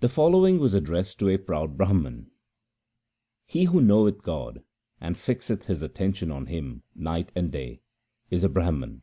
The 0.00 0.10
following 0.10 0.58
was 0.58 0.74
addressed 0.74 1.18
to 1.20 1.30
a 1.30 1.38
proud 1.38 1.78
Brahman:— 1.78 2.30
He 3.54 3.64
who 3.64 3.80
knoweth 3.80 4.22
God 4.22 4.62
and 5.00 5.16
fixeth 5.16 5.64
his 5.64 5.80
attention 5.80 6.30
on 6.30 6.44
Him 6.44 6.82
night 6.94 7.32
and 7.34 7.50
day 7.50 7.80
is 8.28 8.44
a 8.44 8.50
Brahman. 8.50 9.00